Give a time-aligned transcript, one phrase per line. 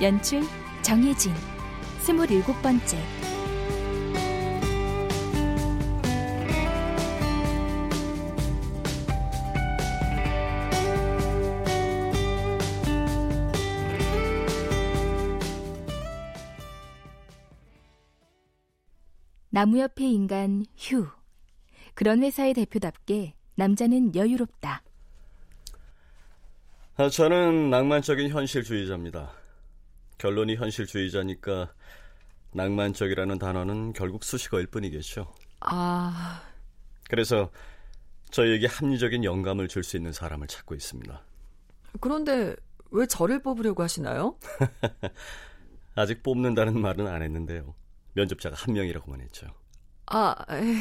[0.00, 0.42] 연출
[0.82, 1.32] 정혜진
[2.00, 2.98] 스물일곱 번째
[19.50, 21.06] 나무 옆의 인간 휴.
[21.94, 24.82] 그런 회사의 대표답게 남자는 여유롭다.
[26.96, 29.43] 아, 저는 낭만적인 현실주의자입니다.
[30.18, 31.72] 결론이 현실주의자니까
[32.52, 35.32] 낭만적이라는 단어는 결국 수식어일 뿐이겠죠.
[35.60, 36.42] 아,
[37.08, 37.50] 그래서
[38.30, 41.22] 저희에게 합리적인 영감을 줄 수 있는 사람을 찾고 있습니다.
[42.00, 42.54] 그런데
[42.90, 44.38] 왜 저를 뽑으려고 하시나요?
[45.94, 47.74] 아직 뽑는다는 말은 안 했는데요.
[48.14, 49.46] 면접자가 한 명이라고만 했죠.
[50.06, 50.74] 아, 에,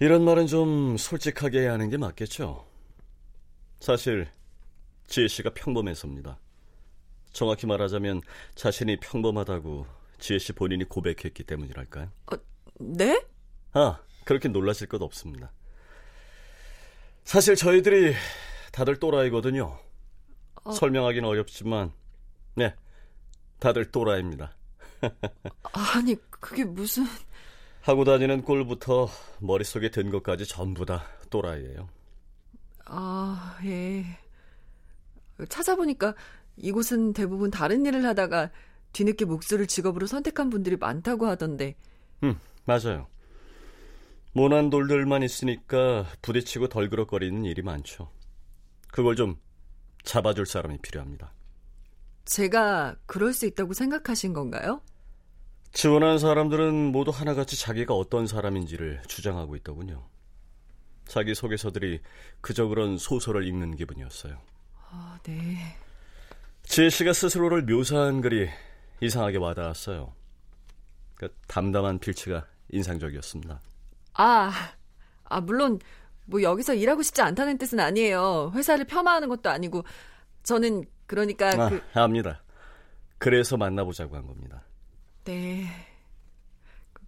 [0.00, 2.66] 이런 말은 좀 솔직하게 해야 하는 게 맞겠죠.
[3.80, 4.28] 사실
[5.06, 6.38] 지혜 씨가 평범해서입니다.
[7.32, 8.22] 정확히 말하자면
[8.54, 9.86] 자신이 평범하다고
[10.18, 12.10] 지혜 씨 본인이 고백했기 때문이랄까요?
[12.78, 13.24] 네?
[13.72, 15.52] 아, 그렇게 놀라실 것 없습니다.
[17.24, 18.14] 사실 저희들이
[18.72, 19.78] 다들 또라이거든요.
[20.64, 20.72] 어.
[20.72, 21.92] 설명하기는 어렵지만,
[22.54, 22.74] 네,
[23.58, 24.54] 다들 또라이입니다.
[25.72, 27.04] 아니, 그게 무슨...
[27.82, 31.88] 하고 다니는 꼴부터 머릿속에 든 것까지 전부 다 또라이예요.
[32.84, 34.04] 아, 예.
[35.48, 36.14] 찾아보니까
[36.60, 38.50] 이곳은 대부분 다른 일을 하다가
[38.92, 41.76] 뒤늦게 목수를 직업으로 선택한 분들이 많다고 하던데.
[42.22, 43.06] 음, 맞아요.
[44.32, 48.10] 모난 돌들만 있으니까 부딪히고 덜그럭거리는 일이 많죠.
[48.88, 49.36] 그걸 좀
[50.04, 51.32] 잡아줄 사람이 필요합니다.
[52.24, 54.82] 제가 그럴 수 있다고 생각하신 건가요?
[55.72, 60.06] 지원한 사람들은 모두 하나같이 자기가 어떤 사람인지를 주장하고 있더군요.
[61.06, 62.00] 자기 소개서들이
[62.40, 64.38] 그저 그런 소설을 읽는 기분이었어요.
[64.90, 65.76] 아, 네.
[66.70, 68.48] 지혜 씨가 스스로를 묘사한 글이
[69.00, 70.14] 이상하게 와닿았어요.
[71.16, 73.60] 그 담담한 필치가 인상적이었습니다.
[74.14, 74.52] 아,
[75.24, 75.80] 아, 물론,
[76.26, 78.52] 뭐 여기서 일하고 싶지 않다는 뜻은 아니에요.
[78.54, 79.82] 회사를 폄하하는 것도 아니고,
[80.44, 82.40] 저는 그러니까 아, 그, 압니다.
[83.18, 84.62] 그래서 만나보자고 한 겁니다.
[85.24, 85.66] 네.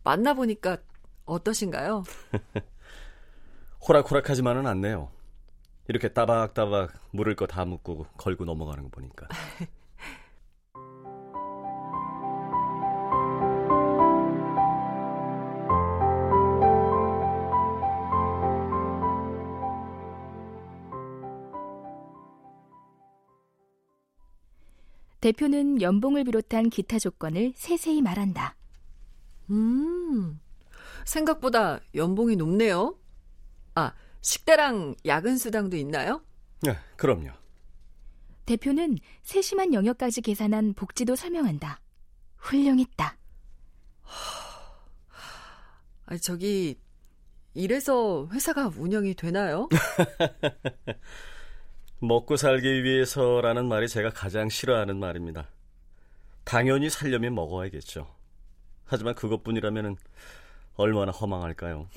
[0.03, 0.79] 만나보니까
[1.25, 2.03] 어떠신가요?
[3.89, 5.09] 호락호락하지만은 않네요.
[5.89, 9.29] 이렇게 따박따박 물을 거 다 묻고 걸고 넘어가는 거 보니까.
[25.21, 28.57] 대표는 연봉을 비롯한 기타 조건을 세세히 말한다.
[29.51, 30.41] 음,
[31.05, 32.97] 생각보다 연봉이 높네요.
[33.75, 36.23] 아, 식대랑 야근 수당도 있나요?
[36.63, 37.31] 네, 그럼요.
[38.47, 41.81] 대표는 세심한 영역까지 계산한 복지도 설명한다.
[42.39, 43.17] 훌륭했다.
[46.07, 46.79] 아, 저기
[47.55, 49.69] 이래서 회사가 운영이 되나요?
[52.01, 55.49] 먹고 살기 위해서라는 말이 제가 가장 싫어하는 말입니다.
[56.45, 58.13] 당연히 살려면 먹어야겠죠.
[58.85, 59.97] 하지만 그것뿐이라면
[60.75, 61.89] 얼마나 허망할까요?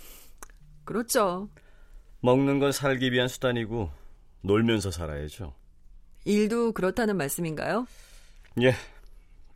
[0.84, 1.50] 그렇죠.
[2.26, 3.92] 먹는 건 살기 위한 수단이고
[4.42, 5.54] 놀면서 살아야죠.
[6.26, 7.86] 일도 그렇다는 말씀인가요?
[8.62, 8.74] 예,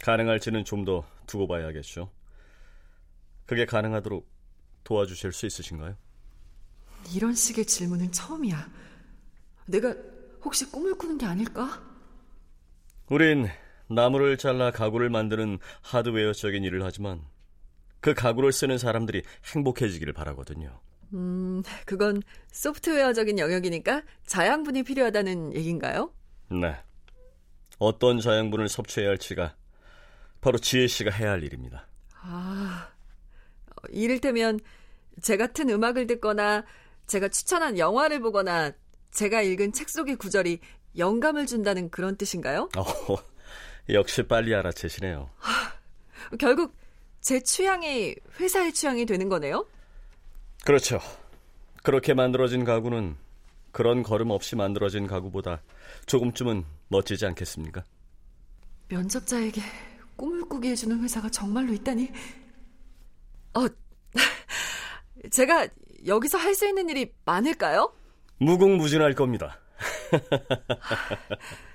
[0.03, 2.11] 가능할지는 좀 더 두고 봐야겠죠.
[3.47, 4.23] 그게 가능하도록
[4.83, 5.95] 도와주실 수 있으신가요?
[7.15, 8.69] 이런 식의 질문은 처음이야.
[9.65, 9.95] 내가
[10.43, 11.81] 혹시 꿈을 꾸는 게 아닐까?
[13.09, 13.47] 우린
[13.87, 17.21] 나무를 잘라 가구를 만드는 하드웨어적인 일을 하지만
[17.99, 19.23] 그 가구를 쓰는 사람들이
[19.53, 20.79] 행복해지기를 바라거든요.
[21.13, 22.21] 음, 그건
[22.51, 26.13] 소프트웨어적인 영역이니까 자양분이 필요하다는 얘긴가요?
[26.49, 26.75] 네.
[27.77, 29.55] 어떤 자양분을 섭취해야 할지가
[30.41, 31.87] 바로 지혜 씨가 해야 할 일입니다.
[32.21, 32.89] 아,
[33.67, 34.59] 어, 이를테면
[35.21, 36.65] 제 같은 음악을 듣거나
[37.07, 38.71] 제가 추천한 영화를 보거나
[39.11, 40.59] 제가 읽은 책 속의 구절이
[40.97, 42.69] 영감을 준다는 그런 뜻인가요?
[42.77, 42.83] 어,
[43.89, 45.29] 역시 빨리 알아채시네요.
[46.39, 46.75] 결국
[47.21, 49.65] 제 취향이 회사의 취향이 되는 거네요?
[50.69, 50.99] 그렇죠.
[51.81, 53.15] 그렇게 만들어진 가구는
[53.71, 55.63] 그런 걸음 없이 만들어진 가구보다
[56.05, 57.83] 조금쯤은 멋지지 않겠습니까?
[58.87, 59.63] 면접자에게
[60.15, 62.11] 꿈을 꾸게 해주는 회사가 정말로 있다니.
[63.55, 63.65] 어,
[65.31, 65.67] 제가
[66.05, 67.91] 여기서 할 수 있는 일이 많을까요?
[68.37, 69.59] 무궁무진할 겁니다.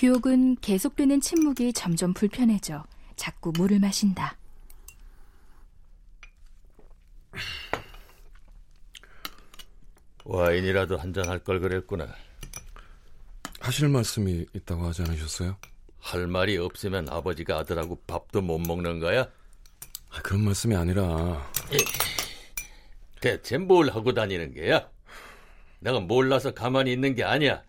[0.00, 2.84] 규옥은 계속되는 침묵이 점점 불편해져
[3.16, 4.38] 자꾸 물을 마신다.
[10.24, 12.08] 와인이라도 한잔 할 걸 그랬구나.
[13.60, 15.56] 하실 말씀이 있다고 하지 않으셨어요?
[15.98, 19.28] 할 말이 없으면 아버지가 아들하고 밥도 못 먹는 거야?
[20.10, 21.46] 아, 그런 말씀이 아니라
[23.20, 24.88] 대체 뭘 하고 다니는 게야?
[25.80, 27.62] 내가 몰라서 가만히 있는 게 아니야.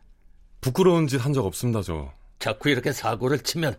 [0.61, 2.13] 부끄러운 짓 한 적 없습니다, 저.
[2.41, 3.77] 자꾸 이렇게 사고를 치면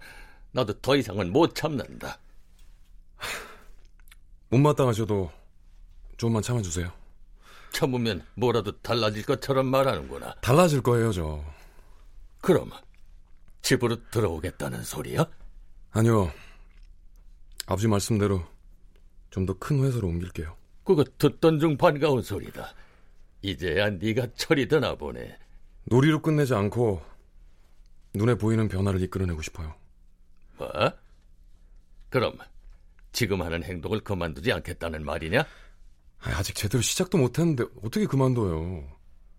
[0.52, 2.18] 나도 더 이상은 못 참는다.
[4.50, 5.30] 못마땅하셔도
[6.16, 6.90] 조금만 참아주세요.
[7.72, 10.34] 참으면 뭐라도 달라질 것처럼 말하는구나.
[10.42, 11.42] 달라질 거예요, 저.
[12.40, 12.70] 그럼
[13.62, 15.26] 집으로 들어오겠다는 소리야?
[15.90, 16.30] 아니요.
[17.66, 18.44] 아버지 말씀대로
[19.30, 20.54] 좀 더 큰 회사로 옮길게요.
[20.84, 22.74] 그거 듣던 중 반가운 소리다.
[23.40, 25.36] 이제야 네가 철이 드나 보네.
[25.84, 27.02] 놀이로 끝내지 않고
[28.14, 29.74] 눈에 보이는 변화를 이끌어내고 싶어요.
[30.58, 30.68] 뭐?
[32.10, 32.36] 그럼
[33.12, 35.44] 지금 하는 행동을 그만두지 않겠다는 말이냐?
[36.20, 38.84] 아직 제대로 시작도 못했는데 어떻게 그만둬요?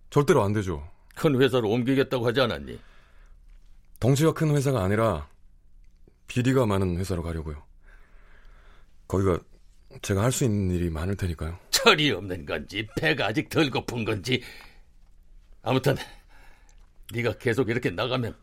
[0.10, 0.88] 절대로 안 되죠.
[1.16, 2.80] 큰 회사로 옮기겠다고 하지 않았니?
[4.00, 5.28] 덩치가 큰 회사가 아니라
[6.28, 7.64] 비리가 많은 회사로 가려고요.
[9.08, 9.40] 거기가
[10.02, 11.58] 제가 할 수 있는 일이 많을 테니까요.
[11.70, 14.42] 철이 없는 건지 배가 아직 덜 고픈 건지
[15.62, 15.96] 아무튼
[17.14, 18.36] 네가 계속 이렇게 나가면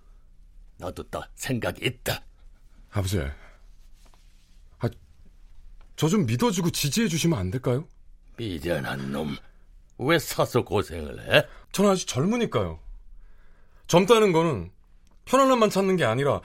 [0.81, 2.23] 나도 다 생각이 있다.
[2.91, 4.89] 아버지, 아,
[5.97, 7.87] 저 좀 믿어주고 지지해 주시면 안 될까요?
[8.37, 9.37] 미련한 놈.
[9.99, 11.47] 왜 사서 고생을 해?
[11.73, 12.81] 저는 아직 젊으니까요.
[13.87, 14.71] 젊다는 거는
[15.27, 16.41] 편안함만 찾는 게 아니라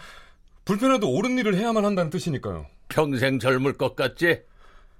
[0.65, 2.67] 불편해도 옳은 일을 해야만 한다는 뜻이니까요.
[2.89, 4.43] 평생 젊을 것 같지?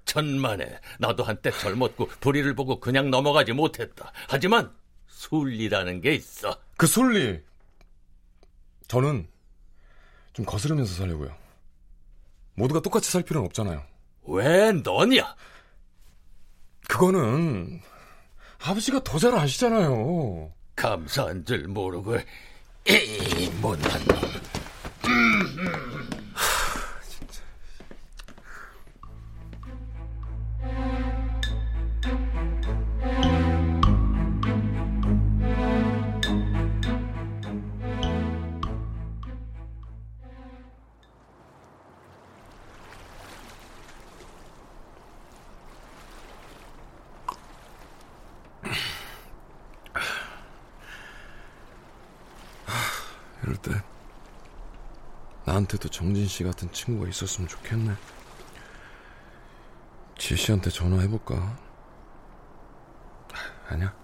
[0.06, 4.10] 천만에 나도 한때 젊었고 불의를 보고 그냥 넘어가지 못했다.
[4.28, 4.72] 하지만
[5.08, 6.56] 순리라는 게 있어.
[6.78, 7.40] 그 순리
[8.88, 9.28] 저는
[10.32, 11.34] 좀 거스르면서 살려고요.
[12.54, 13.82] 모두가 똑같이 살 필요는 없잖아요.
[14.28, 15.34] 왜 너냐?
[16.88, 17.80] 그거는
[18.62, 20.52] 아버지가 더 잘 아시잖아요.
[20.76, 22.16] 감사한 줄 모르고
[22.86, 24.35] 이 못난 놈.
[55.56, 57.92] 나한테도 정진 씨 같은 친구가 있었으면 좋겠네.
[60.18, 61.56] 지혜 씨한테 전화해볼까?
[63.68, 63.94] 아니야.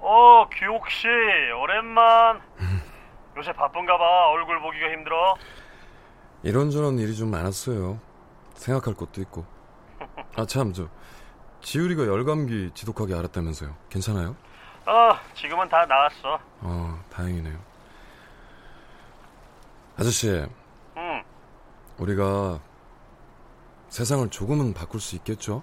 [0.00, 1.06] 어, 규옥 씨,
[1.62, 2.40] 오랜만.
[3.36, 4.28] 요새 바쁜가 봐.
[4.30, 5.36] 얼굴 보기가 힘들어.
[6.42, 8.00] 이런저런 일이 좀 많았어요.
[8.54, 9.44] 생각할 것도 있고.
[10.36, 10.88] 아, 참, 저,
[11.60, 13.74] 지율이가 열감기 지독하게 앓았다면서요.
[13.88, 14.36] 괜찮아요?
[14.86, 16.38] 어, 지금은 다 나았어.
[16.60, 17.58] 어, 다행이네요.
[19.96, 20.28] 아저씨,
[20.96, 21.24] 응.
[21.98, 22.58] 우리가
[23.88, 25.62] 세상을 조금은 바꿀 수 있겠죠?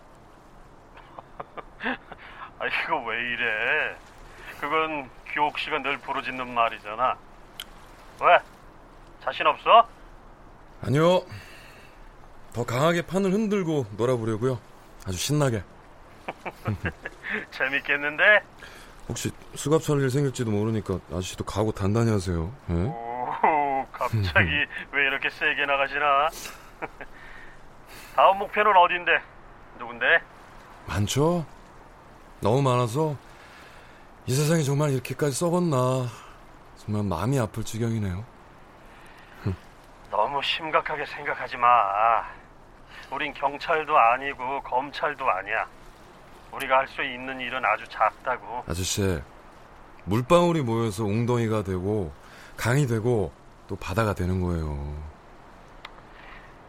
[1.84, 3.98] 아, 이거 왜 이래?
[4.60, 7.18] 그건 규옥 씨가 늘 부르짖는 말이잖아.
[8.22, 8.40] 왜?
[9.24, 9.88] 자신 없어?
[10.82, 11.24] 아니요.
[12.54, 14.60] 더 강하게 판을 흔들고 놀아보려고요.
[15.06, 15.64] 아주 신나게.
[17.52, 18.24] 재밌겠는데?
[19.08, 22.52] 혹시 수갑 찰일 생길지도 모르니까 아저씨도 각오 단단히 하세요.
[22.70, 22.74] 예?
[22.74, 24.50] 오, 갑자기
[24.92, 26.30] 왜 이렇게 세게 나가시나?
[28.16, 29.12] 다음 목표는 어딘데?
[29.80, 30.06] 누군데?
[30.88, 31.46] 많죠?
[32.42, 33.16] 너무 많아서
[34.26, 36.08] 이 세상이 정말 이렇게까지 썩었나
[36.78, 38.24] 정말 마음이 아플 지경이네요.
[40.12, 41.68] 너무 심각하게 생각하지 마.
[43.12, 45.68] 우린 경찰도 아니고 검찰도 아니야.
[46.52, 48.64] 우리가 할 수 있는 일은 아주 작다고.
[48.68, 49.22] 아저씨,
[50.06, 52.12] 물방울이 모여서 웅덩이가 되고
[52.58, 53.32] 강이 되고
[53.68, 54.96] 또 바다가 되는 거예요.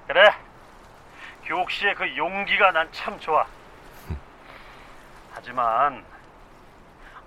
[0.07, 0.31] 그래.
[1.45, 3.45] 교옥 씨의 그 용기가 난 참 좋아.
[5.33, 6.05] 하지만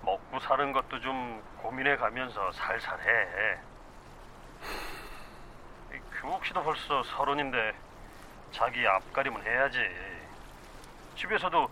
[0.02, 3.58] 먹고 사는 것도 좀 고민해 가면서 살살해.
[5.94, 7.74] 이 교옥 씨도 벌써 서른인데
[8.52, 9.78] 자기 앞가림은 해야지.
[11.16, 11.68] 집에서도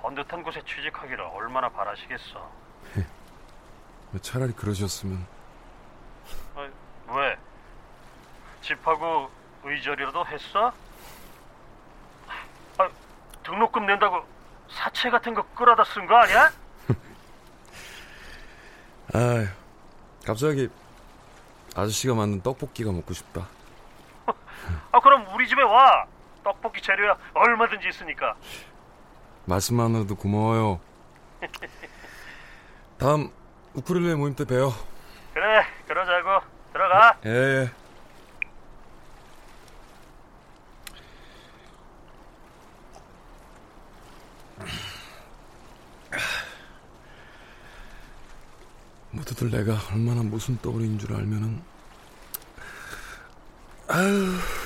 [0.00, 2.50] 번듯한 곳에 취직하기를 얼마나 바라시겠어.
[4.22, 5.26] 차라리 그러셨으면
[6.56, 6.68] 아,
[7.08, 7.36] 왜?
[8.62, 9.30] 집하고
[9.64, 10.72] 의절이라도 했어?
[12.78, 12.88] 아,
[13.42, 14.24] 등록금 낸다고
[14.70, 16.50] 사채 같은 거 끌어다 쓴 거 아니야?
[19.12, 19.52] 아
[20.24, 20.68] 갑자기
[21.74, 23.46] 아저씨가 만든 떡볶이가 먹고 싶다.
[24.92, 26.06] 아 그럼 우리 집에 와.
[26.44, 28.34] 떡볶이 재료야 얼마든지 있으니까.
[29.44, 30.80] 말씀만으로도 고마워요.
[32.98, 33.30] 다음
[33.74, 34.72] 우쿨렐레 모임 때 봬요.
[35.34, 37.16] 그래 그러자고 들어가.
[37.26, 37.30] 예.
[37.30, 37.70] 예.
[49.10, 51.60] 모두들 내가 얼마나 무슨 떡울인 줄 알면은
[53.98, 54.57] 아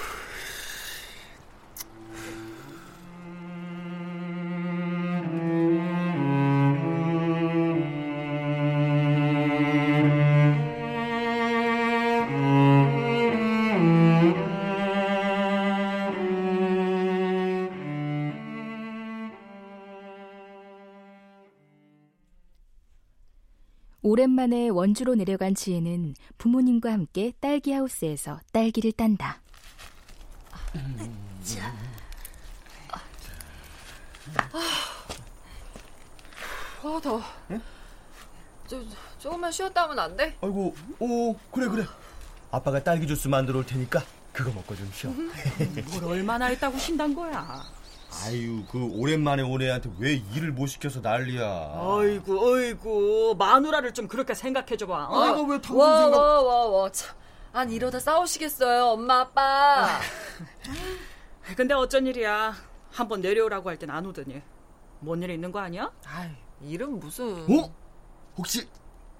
[24.23, 29.41] 오랜만에 원주로 내려간 지혜는 부모님과 함께 딸기 하우스에서 딸기를 딴다.
[36.83, 37.21] 아, 더워.
[38.69, 38.81] 저,
[39.19, 40.37] 조금만 쉬었다 하면 안 돼?
[40.41, 41.85] 아이고, 오, 그래, 그래.
[42.52, 45.11] 아빠가 딸기 주스 만들어 올 테니까 그거 먹고 좀 쉬어.
[45.11, 47.61] 뭘 얼마나 했다고 쉰단 거야.
[48.25, 51.73] 아유, 그 오랜만에 온 애한테 왜 일을 못 시켜서 난리야.
[51.76, 55.07] 어이구, 어이구, 마누라를 좀 그렇게 생각해줘봐.
[55.09, 55.25] 어?
[55.26, 56.19] 내가 왜 당신 와, 생각...
[56.19, 56.90] 와, 와, 와.
[56.92, 57.16] 참.
[57.52, 59.99] 아니, 이러다 싸우시겠어요, 엄마, 아빠.
[61.57, 62.54] 근데 어쩐 일이야.
[62.90, 64.40] 한번 내려오라고 할 땐 안 오더니.
[65.00, 65.90] 뭔 일 있는 거 아니야?
[66.07, 66.31] 아이,
[66.62, 67.33] 일은 무슨.
[67.50, 67.75] 어?
[68.37, 68.69] 혹시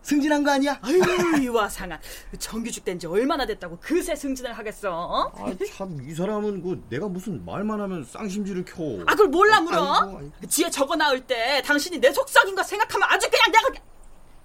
[0.03, 0.79] 승진한 거 아니야?
[0.83, 1.01] 아유,
[1.43, 1.99] 이와상아.
[2.39, 4.91] 정규직 된 지 얼마나 됐다고 그새 승진을 하겠어?
[4.93, 5.33] 어?
[5.35, 8.83] 아, 참, 이 사람은 그 내가 무슨 말만 하면 쌍심지를 켜.
[9.07, 10.03] 아, 그걸 몰라 물어?
[10.03, 10.33] 아이고, 아이고.
[10.49, 13.69] 지혜 적어 나올 때 당신이 내 속삭인 거 생각하면 아주 그냥 내가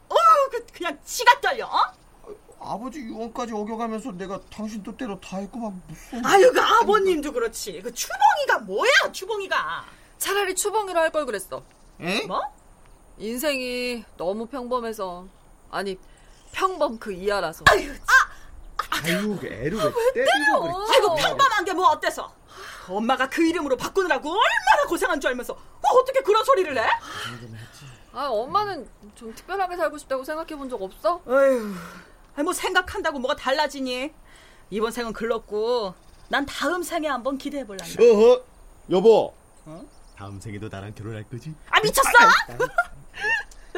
[0.10, 0.16] 어,
[0.52, 1.66] 그, 그냥 치가 떨려.
[1.68, 1.82] 어?
[2.60, 6.26] 아버지 유언까지 어겨가면서 내가 당신 뜻대로 다 했구만 무슨.
[6.26, 7.82] 아유, 그 아버님도 그렇지.
[7.82, 9.86] 그 추봉이가 뭐야, 추봉이가?
[10.18, 11.62] 차라리 추봉이로 할걸 그랬어.
[12.00, 12.26] 에?
[12.26, 12.42] 뭐?
[13.20, 15.28] 인생이 너무 평범해서.
[15.72, 15.98] 아니,
[16.52, 17.66] 평범 그 이하라서.
[17.70, 20.86] 아유, 그 애를 왜 때리고 그래?
[20.96, 22.32] 아이고 평범한 게 뭐 어때서?
[22.88, 26.82] 엄마가 그 이름으로 바꾸느라고 얼마나 고생한 줄 알면서 어, 어떻게 그런 소리를 내?
[28.14, 31.22] 아, 엄마는 좀 특별하게 살고 싶다고 생각해 본 적 없어?
[31.26, 31.74] 어휴,
[32.36, 34.12] 아니, 뭐 생각한다고 뭐가 달라지니?
[34.70, 35.94] 이번 생은 글렀고
[36.30, 38.02] 난 다음 생에 한번 기대해 볼란다.
[38.02, 38.44] 어허,
[38.92, 39.34] 여보.
[39.66, 39.86] 어?
[40.18, 41.54] 다음 생에도 나랑 결혼할 거지?
[41.70, 42.10] 아 미쳤어?
[42.10, 42.58] 아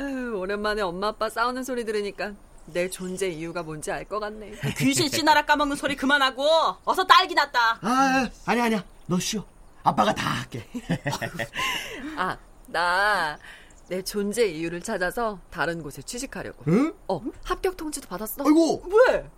[0.00, 2.32] 유, 오랜만에 엄마 아빠 싸우는 소리 들으니까
[2.66, 4.52] 내 존재 이유가 뭔지 알 것 같네.
[4.78, 6.42] 귀신 씨나라 까먹는 소리 그만하고
[6.84, 7.78] 어서 딸기 났다.
[7.82, 8.84] 아, 아니 아니야.
[9.06, 9.44] 너 쉬어.
[9.82, 10.66] 아빠가 다 할게.
[12.16, 12.36] 아,
[12.68, 13.38] 나
[13.88, 16.64] 내 존재 이유를 찾아서 다른 곳에 취직하려고.
[16.68, 16.94] 응?
[17.06, 18.42] 어, 합격 통지도 받았어.
[18.42, 19.28] 아이고, 왜?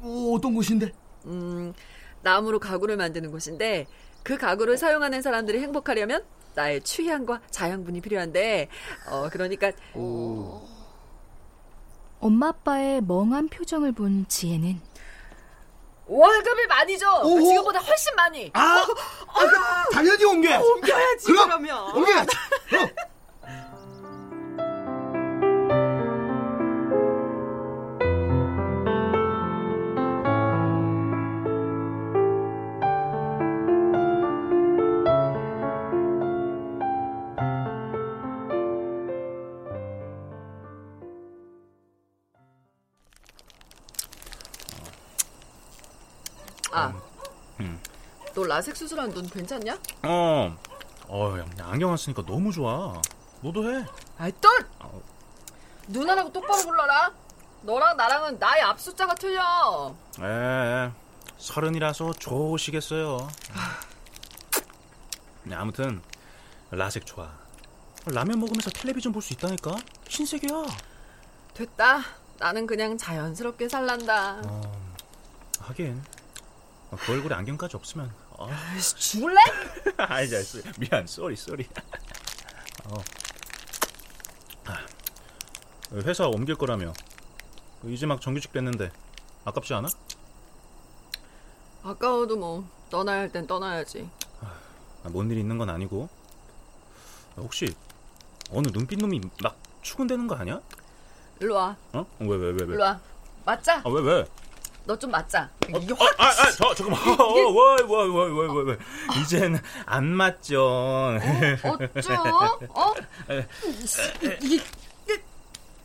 [0.00, 0.90] 어, 어떤 곳인데?
[1.26, 1.74] 음,
[2.22, 3.86] 나무로 가구를 만드는 곳인데
[4.22, 8.68] 그 가구를 사용하는 사람들이 행복하려면 나의 취향과 자양분이 필요한데
[9.08, 9.72] 어 그러니까
[12.20, 14.80] 엄마 아빠의 멍한 표정을 본 지혜는
[16.06, 17.20] 월급을 많이 줘.
[17.22, 17.40] 오호.
[17.40, 18.50] 지금보다 훨씬 많이.
[18.52, 18.84] 아,
[19.28, 20.64] 아, 당연히 옮겨야지.
[20.64, 21.96] 옮겨야지 그럼, 그러면.
[21.96, 22.36] 옮겨야지.
[22.68, 22.90] 그럼.
[48.52, 49.78] 라섹 수술한 눈 괜찮냐?
[50.02, 50.54] 어,
[51.08, 53.00] 어, 야, 안경 안 쓰니까 너무 좋아.
[53.40, 53.82] 너도 해.
[54.18, 54.48] 아이 또
[55.88, 57.10] 누나라고 똑바로 불러라.
[57.62, 59.94] 너랑 나랑은 나이 앞 숫자가 틀려.
[60.20, 60.90] 에,
[61.38, 63.26] 서른이라서 좋으시겠어요.
[65.44, 66.02] 네, 아무튼
[66.70, 67.30] 라섹 좋아.
[68.04, 69.76] 라면 먹으면서 텔레비전 볼 수 있다니까.
[70.08, 70.64] 신세계야.
[71.54, 72.02] 됐다.
[72.38, 74.42] 나는 그냥 자연스럽게 살란다.
[74.44, 74.60] 어,
[75.58, 76.02] 하긴
[76.90, 78.12] 그 얼굴에 안경까지 없으면.
[78.42, 78.48] 어.
[78.96, 79.40] 죽을래?
[79.98, 80.38] 아이, 자,
[80.78, 81.68] 미안, sorry, sorry.
[82.86, 82.94] 어.
[84.66, 84.78] 아,
[85.92, 86.92] 회사 옮길 거라며.
[87.84, 88.90] 이제 막 정규직 됐는데
[89.44, 89.88] 아깝지 않아?
[91.84, 94.08] 아까워도 뭐 떠나야 할 땐 떠나야지.
[94.40, 96.08] 아, 뭔일 있는 건 아니고.
[97.36, 97.74] 혹시
[98.50, 100.60] 어느 눈빛 놈이 막 추근대는 거 아니야?
[101.40, 101.76] 일로 와.
[101.92, 102.06] 어?
[102.20, 102.74] 왜 왜 왜 왜?
[102.74, 103.00] 일로 와.
[103.44, 103.78] 맞자.
[103.84, 104.26] 아, 왜 왜?
[104.84, 105.48] 너 좀 맞자.
[105.72, 105.78] 어,
[106.18, 107.20] 아, 아, 아, 저, 잠깐만.
[107.20, 108.78] 어, 왜, 왜, 왜.
[109.20, 111.18] 이젠 안 맞죠.
[111.62, 112.12] 어쭈?
[112.68, 112.94] 어?
[114.42, 114.62] 이게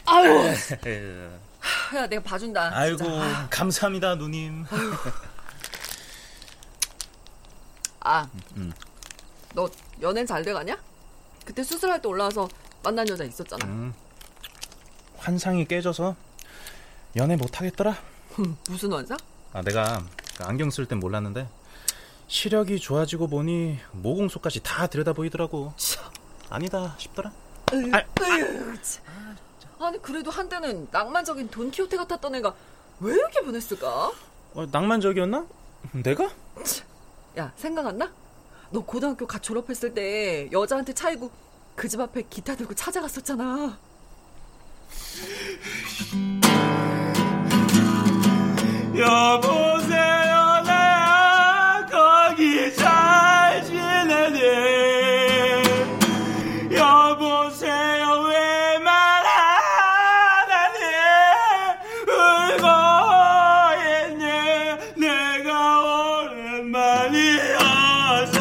[0.05, 0.47] 아유.
[1.95, 2.71] 야, 내가 봐준다.
[2.73, 3.47] 아이고, 진짜.
[3.49, 4.65] 감사합니다, 누님.
[7.99, 8.71] 아, 음.
[9.53, 9.69] 너
[10.01, 10.77] 연애 잘 돼가냐?
[11.45, 12.47] 그때 수술할 때 올라와서
[12.83, 13.65] 만난 여자 있었잖아.
[13.65, 13.93] 음.
[15.17, 16.15] 환상이 깨져서
[17.17, 17.97] 연애 못 하겠더라.
[18.69, 19.17] 무슨 환상?
[19.53, 20.03] 아, 내가
[20.37, 21.47] 그 안경 쓸 땐 몰랐는데
[22.27, 25.73] 시력이 좋아지고 보니 모공소까지 다 들여다 보이더라고.
[26.49, 27.31] 아니다 싶더라.
[27.73, 29.03] 으, 아, 으, 참.
[29.79, 32.53] 아니 그래도 한때는 낭만적인 돈키호테 같았던 애가
[33.01, 34.11] 왜 이렇게 변했을까?
[34.53, 35.45] 어, 낭만적이었나?
[36.03, 36.29] 내가?
[37.37, 38.11] 야 생각 안 나?
[38.71, 41.31] 너 고등학교 갓 졸업했을 때 여자한테 차이고
[41.75, 43.77] 그 집 앞에 기타 들고 찾아갔었잖아.
[48.97, 54.41] 여보세요 내가 거기 잘 지내니
[56.75, 60.79] 여보세요 왜 말하다니
[62.07, 62.65] 울고
[64.09, 64.23] 있니
[64.99, 65.49] 내가
[66.23, 68.37] 오랜만이어서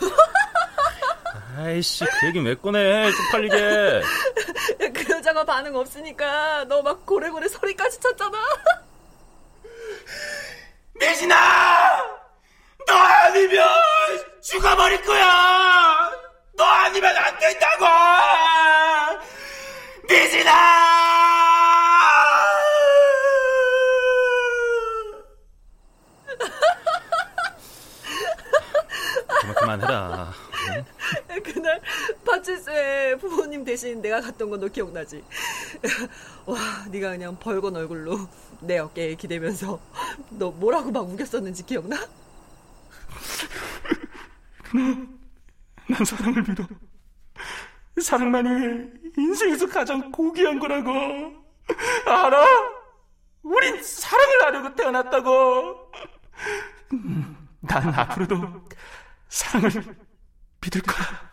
[1.58, 3.10] 아이씨, 그 얘기 왜 꺼내?
[3.12, 4.02] 쪽팔리게.
[5.34, 8.38] 그 여자가 반응 없으니까 너 막 고래고래 소리까지 쳤잖아.
[10.94, 11.36] 미진아!
[12.86, 13.68] 너 아니면
[14.40, 16.12] 죽어버릴 거야!
[16.56, 17.84] 너 아니면 안 된다고!
[20.08, 20.54] 미진아!
[29.40, 30.32] 그만, 그만해라.
[31.44, 31.80] 그날
[32.24, 35.22] 파출소에 부모님 대신 내가 갔던 건 너 기억나지?
[36.46, 36.58] 와,
[36.90, 38.28] 네가 그냥 벌건 얼굴로
[38.60, 39.78] 내 어깨에 기대면서
[40.30, 41.96] 너 뭐라고 막 우겼었는지 기억나?
[45.88, 46.66] 난 사랑을 믿어.
[48.00, 50.90] 사랑만이 인생에서 가장 고귀한 거라고.
[52.06, 52.44] 알아?
[53.42, 55.90] 우린 사랑을 하려고 태어났다고.
[56.92, 58.68] 음, 난 앞으로도
[59.28, 59.70] 사랑을
[60.60, 61.23] 믿을 거야.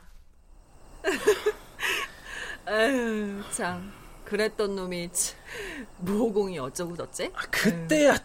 [2.65, 3.91] 아유, 참.
[4.25, 5.37] 그랬던 놈이 참,
[5.97, 7.31] 모공이 어쩌고 저쩌지?
[7.51, 8.17] 그때야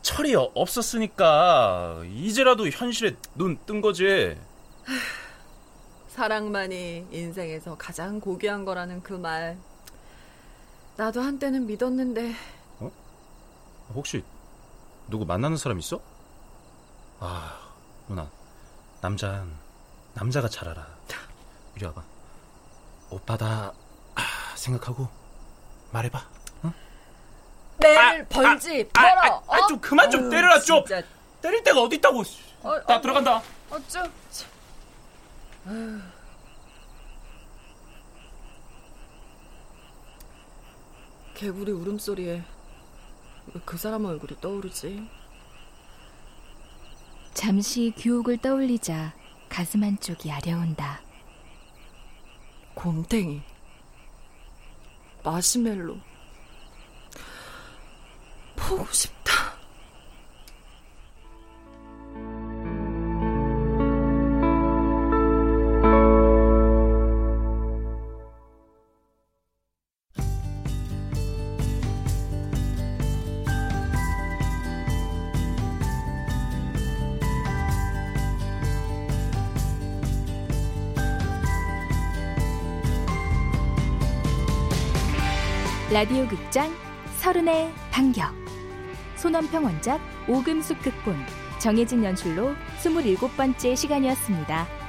[0.00, 4.38] 철이 어- 없었으니까 이제라도 현실에 눈 뜬 거지.
[6.08, 9.58] 사랑만이 인생에서 가장 고귀한 거라는 그 말.
[10.96, 12.34] 나도 한때는 믿었는데
[13.94, 14.22] 혹시
[15.08, 16.00] 누구 만나는 사람 있어?
[17.20, 17.58] 아
[18.08, 18.30] 누나
[19.00, 19.44] 남자
[20.14, 20.86] 남자가 잘 알아.
[21.76, 22.02] 이리 와봐.
[23.10, 23.72] 오빠다
[24.14, 24.22] 아,
[24.56, 25.08] 생각하고
[25.92, 26.26] 말해봐.
[26.64, 26.72] 응?
[27.78, 29.42] 매일 벌지 아, 벌어.
[29.48, 30.84] 아, 아, 좀 그만 좀 때려라, 좀.
[30.84, 31.02] 진짜.
[31.42, 32.22] 때릴 데가 어디 있다고.
[32.62, 33.42] 어, 나 어, 들어간다.
[33.70, 33.88] 어쭈.
[33.88, 34.10] 참.
[35.66, 36.00] 아유.
[41.34, 42.42] 개구리 울음소리에
[43.54, 45.08] 왜 그 사람 얼굴이 떠오르지?
[47.34, 49.14] 잠시 규옥을 떠올리자
[49.48, 51.00] 가슴 한쪽이 아려온다.
[52.74, 53.42] 곰탱이
[55.22, 55.96] 마시멜로
[58.56, 59.19] 보고 싶다.
[85.92, 86.72] 라디오 극장
[87.18, 88.32] 서른의 반격
[89.16, 91.16] 손원평 원작 오금숙 극본
[91.58, 94.79] 정혜진 연출로 27번째 시간이었습니다.